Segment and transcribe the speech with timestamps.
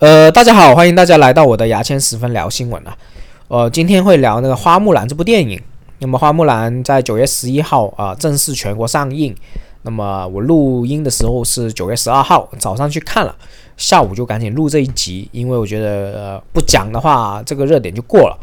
[0.00, 2.96] 呃，大家好，欢迎大家来到我的牙签十分聊新闻啊。
[3.48, 5.60] 呃，今天会聊那个《花木兰》这部电影。
[5.98, 9.36] 那么，《花木兰》在九月十一号啊正式全国上映。
[9.82, 13.36] 那么，我录音的时候是九月十二号早上去看了，
[13.76, 18.38] 下午就赶紧录这一集，因为我觉得不讲的话，这个热点就过了。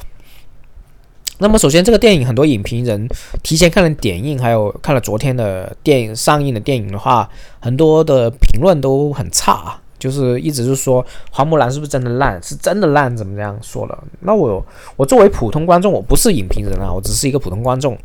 [1.40, 3.10] 那么，首先这个电影很多影评人
[3.42, 7.28] 提前看了点映，还有看了昨天的电影上映的电影的话，
[7.60, 9.82] 很多的评论都很差啊。
[10.00, 12.42] 就是一直是说花木兰是不是真的烂？
[12.42, 13.16] 是真的烂？
[13.16, 14.04] 怎么这样说了？
[14.20, 14.66] 那我
[14.96, 17.98] 我作为普通观众，我不是影评人啊，我只是一个普通观众。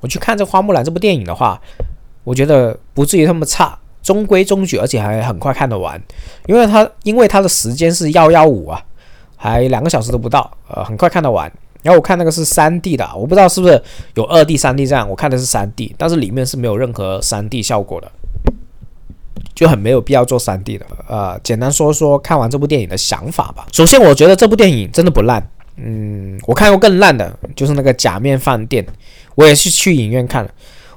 [0.00, 1.60] 我去看这花木兰这部电影的话，
[2.24, 6.00] 我觉得不至于那么差，中规中矩，而且还很快看得完，
[6.46, 8.82] 因为它因为它的时间是幺幺五啊，
[9.36, 11.52] 还两个小时都不到，呃，很快看得完。
[11.82, 13.82] 然后我看那个是三 D 的，我不知道是不是
[14.14, 18.10] 有二 D、三 D 这样，我看的是三 D，但是里面是没有任何三 D 效果的。
[19.54, 23.66] 就很没有必要做三 D 的，呃，简单说说看完这部电影的想法吧。
[23.72, 28.86] 首先，我觉得这部电影真的不烂，嗯，我看过更烂的，就是那个假面饭店，
[29.34, 30.50] 我也是去影院看了，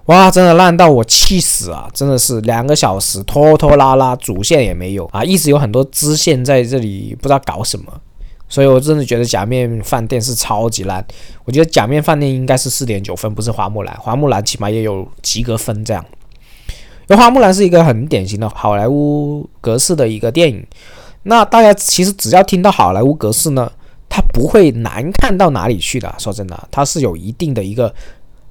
[0.05, 1.89] 哇，真的烂到我气死啊！
[1.93, 7.85] 真的是两个小时拖拖拉拉，主线也没有啊，一直有很多支线在这里不知道搞什么，
[8.49, 11.05] 所以我真的觉得假面饭店是超级烂。
[11.45, 16.03] 我觉得假面饭店应该是四点九分，不是花木兰，花木兰起码也有及格分这样。
[17.15, 20.65] 花木兰是一个很典型的好莱坞格式的一个电影，
[21.23, 23.71] 那大家其实只要听到好莱坞格式呢，
[24.09, 26.13] 它不会难看到哪里去的。
[26.17, 27.93] 说真的，它是有一定的一个，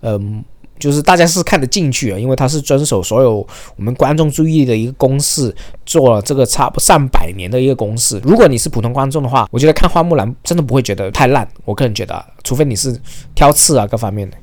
[0.01, 0.45] 嗯，
[0.79, 3.47] 就是大家是看得进去啊，因为它是遵守所有
[3.77, 5.55] 我们观众注意力的一个公式，
[5.87, 8.21] 做了这个差不上百年的一个公式。
[8.25, 11.49] 如果你是普通观众的话，我觉得看花木兰真的不会觉得太烂。
[11.65, 13.01] 我个人觉得，除非你是
[13.35, 14.37] 挑刺啊各方面的。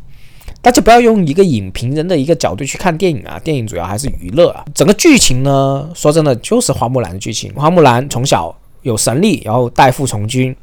[0.61, 4.65] 大家不要用一个影评人的一个角度去看电影啊，电影主要还是娱乐啊。
[4.75, 7.53] 整个剧情呢，说真的就是花木兰的剧情。
[7.53, 10.53] 花木兰从小有神力，然后代父从军，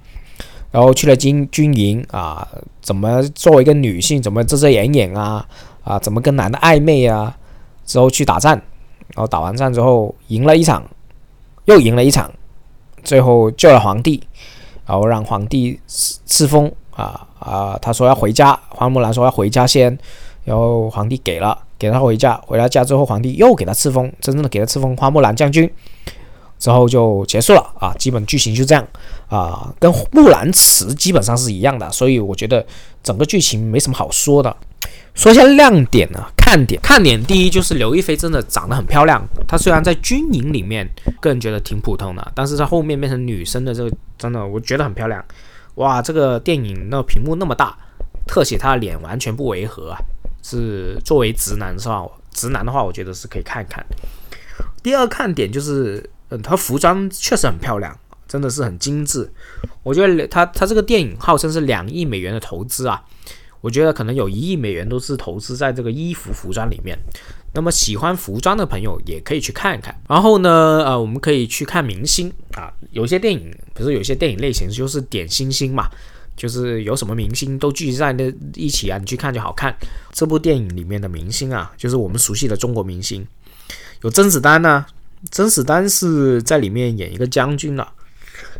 [0.71, 2.47] 然后去了军军营啊，
[2.83, 5.47] 怎么作为一个女性，怎么遮遮掩掩啊
[5.83, 7.35] 啊，怎么跟男的暧昧啊，
[7.87, 10.85] 之后去打仗，然后打完仗之后赢了一场，
[11.65, 12.31] 又赢了一场，
[13.03, 14.23] 最后救了皇帝，
[14.85, 16.71] 然后让皇帝赐封。
[16.97, 17.79] 啊啊！
[17.81, 19.97] 他说要回家，花木兰说要回家先，
[20.45, 22.41] 然后皇帝给了，给他回家。
[22.47, 25.71] 回到家之后，皇帝又给他赐封，真正的给他赐封花木兰将军，
[26.59, 27.95] 之后就结束了啊。
[27.99, 28.87] 基本剧情就这样
[29.29, 32.65] 啊，跟木兰辞基本上是一样的，所以我觉得
[33.03, 34.57] 整个剧情没什么好说的。
[35.15, 39.27] 说一下亮点啊，看点，看点第一就是刘亦菲真的长得很漂亮。
[39.49, 40.89] 她虽然在军营里面，
[41.21, 45.25] 个人觉得挺普通的，但是她后面变成女生的这个，真的我觉得很漂亮。
[45.77, 47.77] 哇，这个电影那屏幕那么大，
[48.27, 49.99] 特写他的脸完全不违和啊！
[50.43, 52.05] 是作为直男是吧？
[52.31, 53.85] 直男的话，我觉得是可以看看。
[54.83, 57.99] 第二看点就是，嗯，他服装确实很漂亮，
[58.29, 59.31] 真的是很精致。
[59.83, 63.03] 我觉得他他这个电影号称是两亿美元的投资啊，
[63.61, 66.99] 我觉得可能有一亿美元都是投资在这个衣服服装里面。
[67.55, 69.99] 那么喜欢服装的朋友也可以去看一看。
[70.09, 75.89] 然后呢，呃，我们可以去看明星啊，有些电影不是有些电影类型就是点星星嘛，
[76.37, 79.75] 就是有什么明星都聚集在那一起啊，你去看就好看。
[80.13, 83.27] 这部电影里面的明星啊，就是我们熟悉的中国明星，
[84.03, 84.85] 有甄子丹呢，
[85.31, 87.91] 甄子丹是在里面演一个将军了。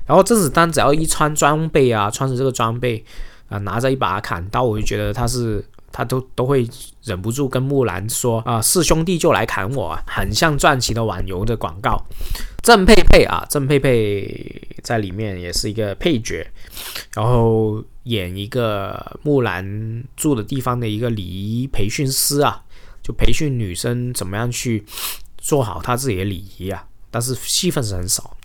[0.07, 3.05] 然后甄子丹只要一穿装备啊，穿着这个装备
[3.49, 5.65] 啊，拿着一把砍刀，我就觉得他是。
[5.93, 6.69] 他都都会
[7.05, 11.99] 忍不住跟木兰说啊，是兄弟就来砍我啊，很像传奇的网游的广告。
[12.61, 16.47] 郑佩佩啊，郑佩佩在里面也是一个配角，
[17.15, 22.63] 然后演一个木兰住的地方的一个礼仪培训师啊，
[23.03, 24.85] 就培训女生怎么样去
[25.39, 26.85] 做好她自己的礼仪啊。
[27.11, 28.37] 但是戏份是很少，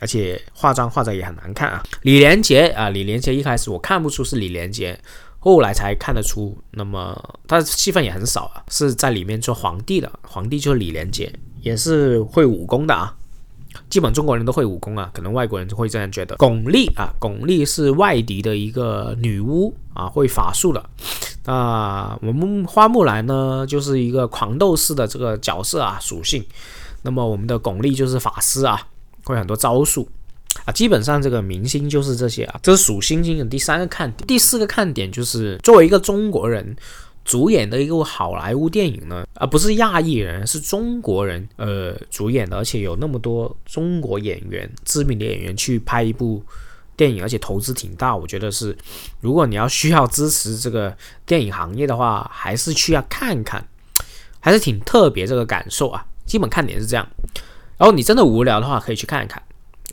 [0.00, 1.82] 而且化妆化的也很难看啊。
[2.02, 4.98] 李连杰啊，李连杰一开始我看不出是李连杰。
[5.42, 7.18] 后来才看得出，那么
[7.48, 13.16] 他的戏份也很少啊，是在里面做皇帝的，皇帝就是李连杰，也是会武功的啊，
[13.88, 16.36] 基本中国人都会武功啊，可能外国人就会这样觉得。
[16.36, 20.84] 巩俐啊，巩俐是外敌的一个女巫啊，会法术的。
[21.46, 26.44] 那我们花木兰呢，就是一个狂斗士的这个角色啊，属性。
[27.00, 28.78] 那么我们的巩俐就是法师啊，
[29.30, 30.08] 会很多招数。
[30.64, 34.26] 啊，基本上这个明星就是这些啊，这是属星星的第三个看点。
[34.26, 36.76] 第四个看点就是作为一个中国人
[37.24, 46.42] 主演的一个好莱坞电影呢，而不是亚裔人，是中国人呃主演的，而且有那么多中国演员知名的演员去拍一部
[46.96, 48.16] 电影，而且投资挺大。
[48.16, 48.76] 我觉得是，
[49.20, 50.94] 如果你要需要支持这个
[51.24, 53.64] 电影行业的话，还是需要看看，
[54.40, 56.04] 还是挺特别这个感受啊。
[56.26, 57.08] 基本看点是这样，
[57.80, 59.42] 然后你真的无聊的话，可以去看一看。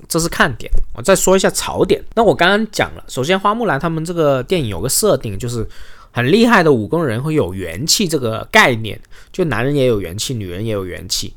[0.09, 0.69] 这是看点。
[0.93, 2.03] 我再说一下槽点。
[2.15, 5.65] 那我刚刚讲了，首先花木兰他们这个电影有个设定，就是
[6.11, 8.99] 很厉害的武功人会有元气这个概念，
[9.31, 11.33] 就男人也有元气，女人也有元气。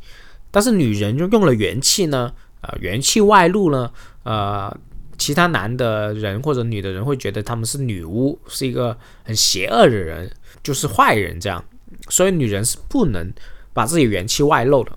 [0.50, 2.32] 但是女人就用了元气呢，
[2.62, 3.88] 呃，元气外露呢，
[4.24, 4.76] 呃，
[5.16, 10.28] 其他男的人或者女的人会觉得他们是女巫，是一个很邪恶的人，
[10.64, 11.64] 就是坏人这样。
[12.08, 13.32] 所以女人是不能
[13.72, 14.90] 把自己元气外露的。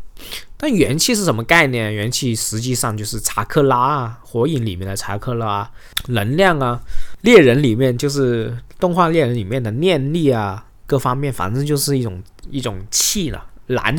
[0.55, 1.93] 但元气是什么概念？
[1.93, 5.69] 元气实际上就是查克拉啊，火影里面的查克拉，
[6.07, 6.79] 能量啊，
[7.21, 13.93] 猎人里面就是动画猎人里面的念力啊，各方面反正就是一种一种气了，蓝，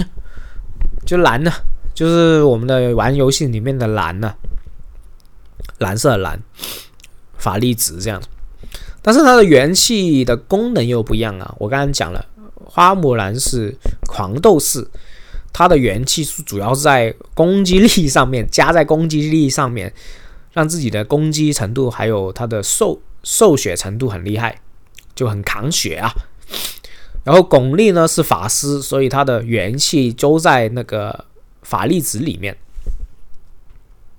[1.05, 1.53] 就蓝呢，
[1.95, 4.35] 就是我们的玩游戏里面的蓝呢，
[5.79, 6.41] 蓝色的蓝，
[7.37, 8.23] 法力值这样。
[9.03, 12.25] 但是它的元气的功能又不一样啊，我刚刚讲了，
[12.65, 13.77] 花木兰是
[14.07, 14.89] 狂斗士。
[15.55, 19.91] 它的元气是主要是在攻击力上面，加在攻击力上面，
[20.53, 24.61] 让自己的攻击程度还有他的受受血程度很厉害，
[25.15, 26.13] 就很扛血啊。
[27.23, 31.25] 然后巩俐呢是法师，所以他的元气都在那个
[31.63, 32.57] 法力值里面，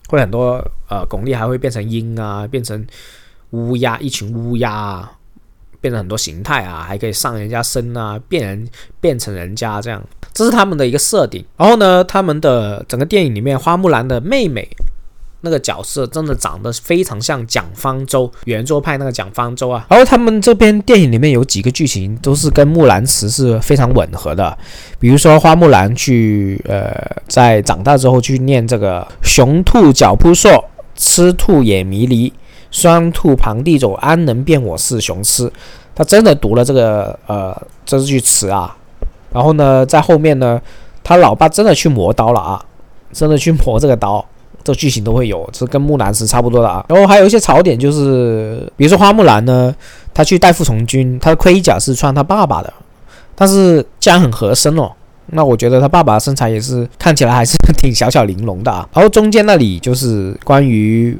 [0.07, 2.87] 会很多呃，巩俐还会变成鹰啊，变成
[3.49, 5.11] 乌鸦，一群乌鸦啊。
[5.81, 8.67] 变成很多形态啊，还可以上人家身啊，变人
[8.99, 10.03] 变成人家这样，
[10.35, 11.43] 这是他们的一个设定。
[11.57, 14.69] 然后呢，他们的整个电影里面，花木兰的妹妹
[15.41, 19.85] 那个角色真的长得非常像蒋方舟原作派那个蒋方舟啊。
[19.89, 24.57] 然后他们这边电影里面有几个剧情都是跟木兰辞是非常吻合的，
[24.99, 26.93] 比如说花木兰去呃
[27.27, 30.65] 在长大之后去念这个雄兔脚扑朔，
[30.95, 32.31] 雌兔眼迷离。
[32.71, 35.49] 双兔傍地走，安能辨我是雄雌？
[35.93, 37.55] 他真的读了这个呃
[37.85, 38.75] 这句词啊，
[39.35, 40.59] 然后呢，在后面呢，
[41.03, 42.63] 他老爸真的去磨刀了啊，
[43.11, 44.25] 真的去磨这个刀，
[44.63, 46.83] 这剧情都会有，这跟木兰是差不多的啊。
[46.89, 49.75] 然后还有一些槽点，就是比如说花木兰呢，
[50.13, 52.73] 她去代父从军，她的盔甲是穿她爸爸的，
[53.35, 54.89] 但是既然很合身哦，
[55.27, 58.87] 那我觉得她爸爸身材也是看起来还是挺小巧玲珑的啊。
[58.93, 61.15] 然后中间那里就是关于。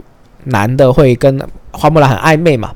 [0.47, 1.41] 男的会跟
[1.71, 2.71] 花木兰很暧昧嘛？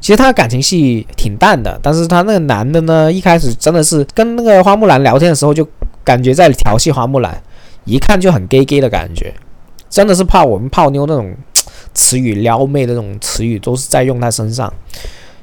[0.00, 5.66] 其实他感情戏挺淡的，但是他那个男的呢，一开始真的是跟那个花木兰聊天的时候，就
[6.04, 7.42] 感觉在调戏花木兰，
[7.84, 9.34] 一看就很 gay gay 的感觉，
[9.90, 11.34] 真的是怕我们泡妞那种
[11.94, 14.72] 词语撩妹的那种词语都是在用他身上。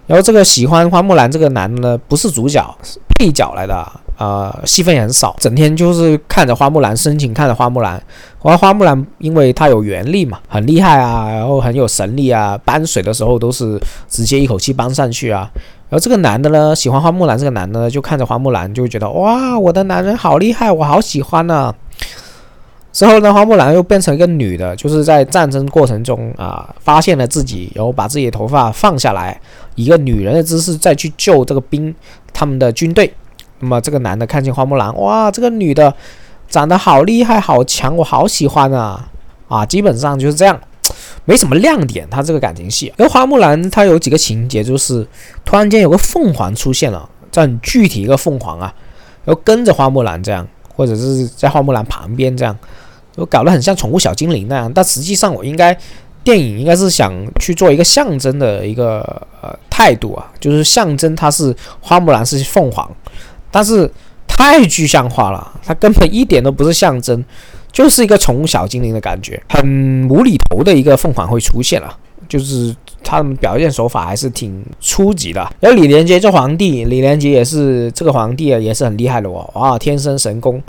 [0.08, 3.92] 然后这个喜欢花木兰这个男的呢，不是主角，是配角来的。
[4.18, 8.02] 呃，戏份也很少，整天就是看着花木兰，深情看着花木兰。
[8.40, 15.50] 花花木兰，因为她有原力嘛，很厉害啊，然后很有神力啊，搬水的时候都是直接一口气搬上去啊。
[15.90, 21.74] 然后这个男的呢，喜欢花木兰，这个男的呢就看着花木兰，就觉得哇，我的男人好厉害，我好喜欢呢。
[22.94, 29.38] 之后呢，花木兰又变成一个女的，就是在战争过程中啊，发现了自己，然后把自己的头发放下来，
[29.76, 31.94] 以一个女人的姿势再去救这个兵
[32.32, 33.14] 他们的军队。
[33.60, 35.94] 那么这个男的看见花木兰，哇，这个女的
[36.48, 39.10] 长得好厉害、好强，我好喜欢啊！
[39.48, 40.60] 啊，基本上就是这样，
[41.24, 42.08] 没什么亮点。
[42.10, 45.08] 他这个感情戏，因为花木兰她有几个情节，就是
[45.44, 48.74] 突然间有个凤凰出现了，这很具体一个凤凰啊，
[49.24, 52.58] 然后跟着花木兰这样，或者是在花木兰旁边这样，
[53.16, 54.72] 都搞得很像宠物小精灵那样。
[54.74, 55.78] 但实际上，我应该
[56.24, 59.02] 电影应该是想去做一个象征的一个
[59.42, 62.90] 呃态度啊，就是象征它是花木兰是凤凰。
[63.56, 63.90] 但是
[64.28, 67.24] 太具象化了，它根本一点都不是象征，
[67.72, 71.98] 就是一个宠物小精灵的感觉，很无厘头的一个凤凰会出现了，
[72.28, 75.40] 就是他们表现手法还是挺初级的。
[75.62, 80.62] 然后李连杰这皇帝，李连杰也是这个皇帝啊，也是很厉害的哦，哇，天生神功，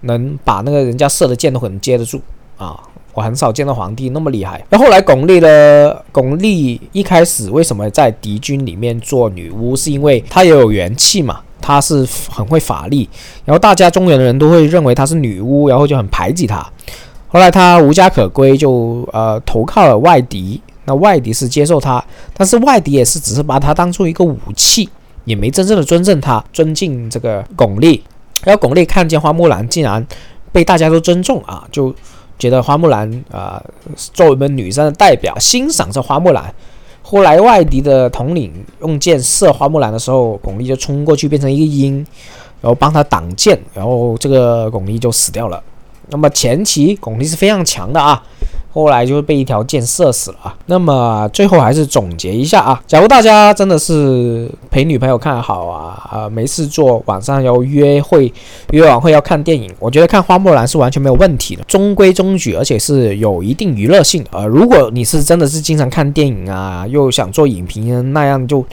[0.00, 2.20] 能把那个人家射的箭都很接得住
[2.56, 2.76] 啊，
[3.14, 4.60] 我很少见到皇帝那么厉害。
[4.70, 5.94] 那后来巩俐呢？
[6.10, 9.76] 巩俐一开始为什么在敌军里面做女巫？
[9.76, 11.42] 是因为她也有元气嘛？
[11.68, 13.06] 她是很会法力，
[13.44, 16.66] 然后大家中原的人都会认为她是女巫，然后就很排挤她。
[17.28, 20.58] 后来她无家可归，就呃投靠了外敌。
[20.86, 24.88] 那外敌是接受她，但是外敌也是只是把她当做一个武器，
[25.26, 28.00] 也没真正的尊重她，尊敬这个巩俐。
[28.44, 30.06] 然后巩俐看见花木兰竟然
[30.50, 31.94] 被大家都尊重啊，就
[32.38, 33.62] 觉得花木兰啊
[34.14, 36.54] 作为我们女生的代表，欣赏这花木兰。
[37.10, 41.96] 后来外敌的统领用箭射花木兰的时候，巩俐就冲过去变成一个鹰，
[42.60, 45.58] 然后帮他挡箭，然后这个巩俐就死掉了。
[46.10, 48.22] 那么前期巩俐是非常强的啊，
[48.70, 50.56] 后来就被一条箭射死了啊。
[50.66, 58.32] 那么最后还是总结一下啊，假如大家真的是陪女朋友看好啊，啊没事做，晚上要约会、
[58.70, 64.30] 约晚会要看电影，我觉得看花木兰是完全没有问题的，中规中矩，而且是有一定娱乐性的。
[64.32, 68.64] 呃，如果你是真的是经常看电影啊，又想做影评人，那样就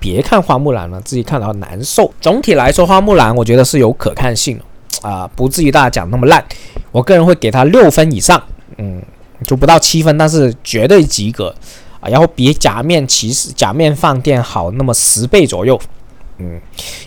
[0.00, 2.10] 别看花木兰了，自己看了难受。
[2.20, 6.44] 总体来说，花木兰我觉得是有可看性的啊，不至于大家讲那么烂。
[6.90, 8.42] 我个人会给他六分以上，
[8.78, 9.00] 嗯。
[9.42, 11.54] 就不到七分，但是绝对及格
[12.00, 12.08] 啊！
[12.08, 15.80] 然后比假面骑士、假面饭店好那么十倍左右，
[16.38, 16.60] 嗯，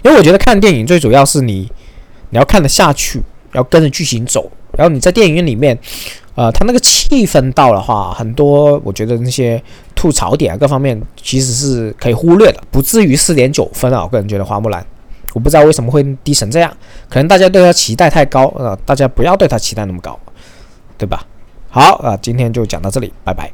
[0.04, 1.70] 因为我觉得看电影最主要是你
[2.30, 3.22] 你要看得下去，
[3.54, 4.50] 要跟着剧情走。
[4.78, 5.78] 然后你在电影院里面，
[6.36, 9.62] 呃，它那个气氛到的话，很多我觉得那些
[9.96, 14.04] 吐槽点啊各方面其实是可以忽略的，不至于四点九分啊。
[14.04, 14.86] 我个人觉得花木兰，
[15.34, 16.70] 我不知道为什么会低成这样，
[17.08, 20.20] 可能大家对他期待太高，呃，大家不要对他期待那么高，
[20.98, 21.26] 对吧？
[21.76, 23.52] 好啊，今天就讲到这里，拜拜。